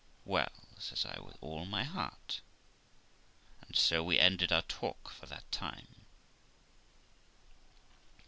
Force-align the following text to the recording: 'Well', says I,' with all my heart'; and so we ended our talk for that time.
'Well', 0.35 0.51
says 0.79 1.05
I,' 1.05 1.19
with 1.21 1.37
all 1.41 1.63
my 1.67 1.83
heart'; 1.83 2.41
and 3.67 3.75
so 3.75 4.03
we 4.03 4.17
ended 4.17 4.51
our 4.51 4.63
talk 4.63 5.11
for 5.11 5.27
that 5.27 5.43
time. 5.51 6.07